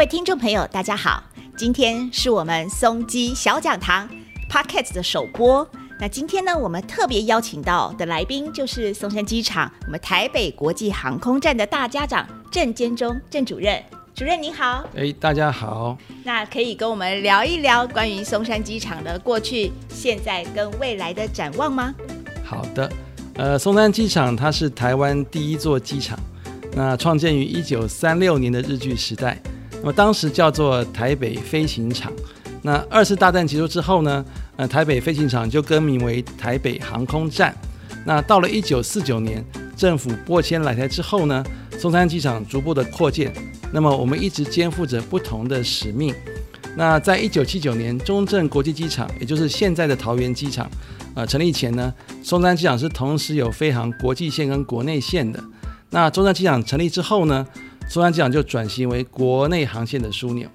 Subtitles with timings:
[0.00, 1.22] 位听众朋友，大家好，
[1.58, 4.08] 今天是我们松基小讲堂
[4.48, 5.68] Podcast 的首播。
[5.98, 13.78] 那今天呢，我们特别邀请到的来宾就是松山机场我们台北国际航空站的大家长郑坚忠郑主任。
[14.14, 15.98] 主任您好，哎，大家好。
[16.24, 21.94] 那可以跟我们聊一聊关于松山机场的过去、现在跟未来的展望吗？
[22.42, 22.90] 好的，
[23.34, 26.18] 呃，松山机场它是台湾第一座机场，
[26.72, 29.38] 那创建于一九三六年的日据时代，
[29.80, 32.12] 那么当时叫做台北飞行场。
[32.62, 34.24] 那二次大战结束之后呢，
[34.56, 37.54] 呃，台北飞行场就更名为台北航空站。
[38.04, 39.44] 那到了一九四九年，
[39.76, 41.44] 政府拨迁来台之后呢，
[41.78, 43.32] 松山机场逐步的扩建。
[43.72, 46.14] 那么我们一直肩负着不同的使命。
[46.76, 50.70] 那在一九七九年，中正国际机场，也就是现在的桃园机场，
[51.14, 51.92] 呃，成立前呢，
[52.22, 55.42] 松山机场是同时有飞航国际线跟国内线的。
[55.90, 57.46] 那中正机场成立之后呢，
[57.90, 60.48] 松山机场就转型为国内航线的枢纽。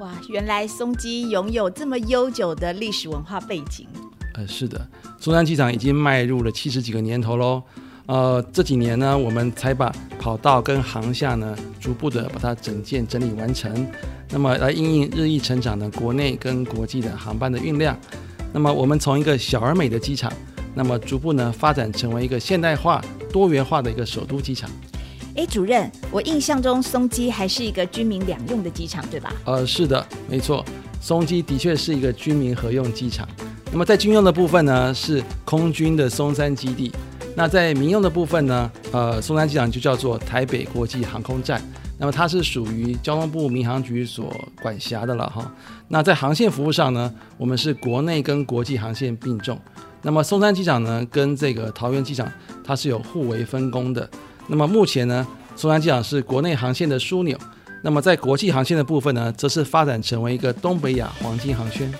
[0.00, 3.86] 哇，原来松基拥有这么悠久的历史文化背景。
[4.34, 4.84] 呃，是的，
[5.16, 7.62] 松山机场已经迈入了七十几个年头喽。
[8.06, 13.86] 呃，这几年呢，我们才把跑道跟航厦呢，逐步的把它整建整理完成。
[14.30, 17.96] 那么来应应日益成长的国内跟国际的航班的运量。
[18.52, 20.32] 那么我们从一个小而美的机场，
[20.74, 23.00] 那么逐步呢发展成为一个现代化、
[23.32, 24.68] 多元化的一个首都机场。
[25.36, 29.30] 哎，主任，我印象中松基还是一个军民两用的机场，对吧？
[29.44, 30.64] 呃，是的，没错，
[30.98, 33.28] 松基的确是一个军民合用机场。
[33.70, 36.90] 那么在军用的部分呢，是空军的松山基地；
[37.34, 41.60] 那在民用的部分呢，呃，松山机场就叫做台北国际航空站。
[41.98, 45.52] 那么它是属于交通部民航局所管辖的了哈。
[45.88, 49.58] 那在航线服务上呢，我们是国内跟国际航线并重。
[50.00, 52.30] 那么松山机场呢，跟这个桃园机场
[52.64, 54.08] 它是有互为分工的。
[54.48, 57.36] 那么目前呢，松山机场是国内航线的枢纽，
[57.82, 61.92] 那么在国际航线的部分呢，则是发展成为一个东北亚黄金航圈。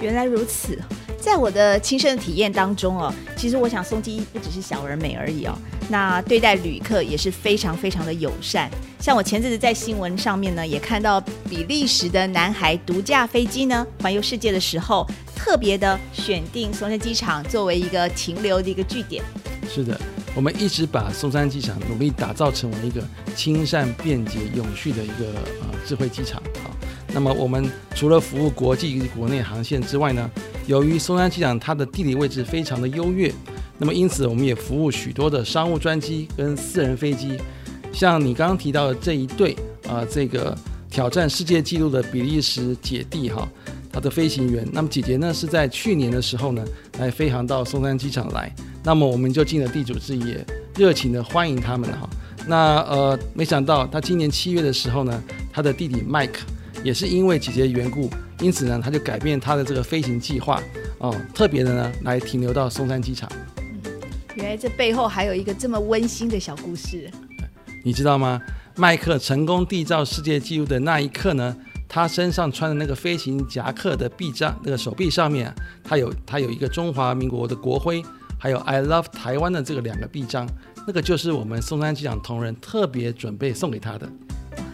[0.00, 0.78] 原来如此，
[1.18, 5.58] 在我的亲身的体验当中哦，其实我想松机不只是小而美而已哦，
[5.88, 8.70] 那对待旅客也是非常非常的友善。
[9.00, 19.22] 像我前阵子在新闻上面呢，也看到比利时的男孩独驾飞机呢环游世界的时候，特别的选定松山机场作为一个停留的一个据点。
[19.66, 19.98] 是的。
[20.34, 23.02] 我们一直把松山机场努力打造成为一个
[23.34, 25.32] 亲善、便捷、永续的一个
[25.62, 26.40] 呃智慧机场。
[26.62, 26.70] 好，
[27.12, 30.30] 那么我们除了服务国际国内航线之外呢，
[30.66, 33.32] 由于松山机场它的地理位置非常的优越，
[33.78, 37.36] 那么因此我们也服务许多的商务专机跟私人飞机。
[37.92, 39.56] 像你刚刚提到的这一对
[39.88, 40.56] 啊，这个
[40.88, 43.48] 挑战世界纪录的比利时姐弟哈，
[43.90, 46.64] 他的飞行员，那么姐姐呢是在去年的时候呢
[46.98, 48.52] 来飞航到松山机场来。
[48.84, 50.36] 那么我们就尽了地主之谊，
[50.76, 52.08] 热情的欢迎他们哈。
[52.46, 55.22] 那呃，没想到他今年七月的时候呢，
[55.52, 56.38] 他的弟弟 Mike
[56.82, 58.08] 也是因为姐姐的缘故，
[58.40, 60.62] 因此呢，他就改变他的这个飞行计划
[60.98, 63.30] 哦，特别的呢来停留到松山机场。
[64.34, 67.10] 原来这背后还有一个这么温馨的小故事。
[67.84, 68.40] 你知道吗？
[68.76, 71.56] 麦克成功缔造世界纪录的那一刻呢，
[71.88, 78.04] 他身上穿的那个飞行夹克的臂章，那个手臂上面，他有他有一个中华民国的国徽。
[78.40, 80.48] 还有 I love 台湾的这个两个臂章，
[80.86, 84.08] 那个就是我们松山机场同仁特别准备送给他的，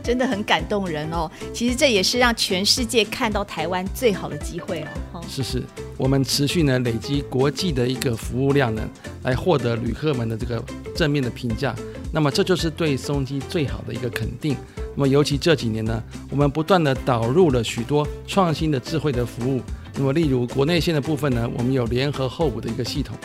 [0.00, 1.28] 真的很感动人哦。
[1.52, 5.20] 其实这也是让全世界看到台湾最好的机会哦。
[5.28, 5.60] 是是，
[5.96, 8.88] 我们持续呢累积国际的一个服务量呢，
[9.24, 10.62] 来获得旅客们的这个
[10.94, 11.74] 正面的评价。
[12.12, 14.56] 那么这就是对松机最好的一个肯定。
[14.98, 19.62] 那么尤其这几年呢，我们不断的导入了许多创新的智慧的服务。
[19.94, 23.16] 那么例如国内线的部分呢，我们有联合候补的一个系统。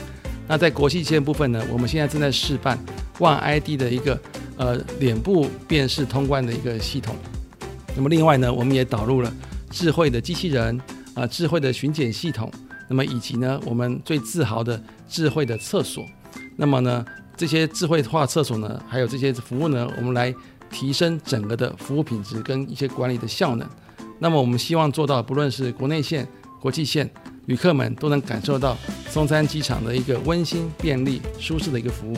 [0.48, 2.78] 那在国际线部分呢，我们现在正在示范
[3.18, 4.22] One ID 的一个
[4.56, 7.16] 呃脸部辨识通关的一个系统。
[7.96, 9.34] 那么另外呢，我们也导入了
[9.72, 10.80] 智慧的机器人
[11.16, 12.52] 啊，智慧的巡检系统，
[12.88, 14.80] 那么以及呢，我们最自豪的
[15.10, 16.06] 智慧的厕所。
[16.56, 17.04] 那么呢，
[17.36, 20.32] 这些智慧化厕所呢，还有这些服务呢，我们来
[20.74, 23.70] 提升整个的服务品质跟一些管理的效能。
[24.20, 26.28] 那么我们希望做到，不论是国内线、
[26.60, 27.10] 国际线。
[27.48, 28.78] 旅客们都能感受到
[29.10, 32.16] 松山机场的一个温馨、便利、舒适的一个服务。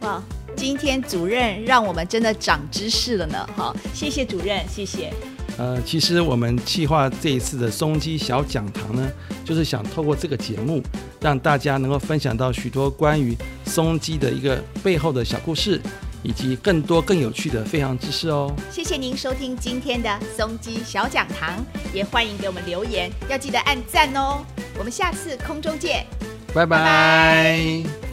[0.00, 0.22] 哇，
[0.54, 3.48] 今天主任让我们真的长知识了呢！
[3.56, 5.10] 好，谢谢主任，谢谢。
[5.56, 9.10] 呃，其实我们计划这一次的松基小讲堂呢，
[9.46, 10.82] 就是想透过这个节目，
[11.22, 15.80] 让大家能够分享到许多关于松基的一个背后的小故事。
[16.22, 18.52] 以及更多更有趣的飞航知识哦！
[18.70, 24.44] 谢谢您收听今天的松鸡小讲堂，也欢迎给我们留言，要记得按赞哦！
[24.78, 26.06] 我们下次空中见，
[26.52, 28.05] 拜拜。